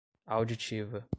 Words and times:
auditiva 0.27 1.07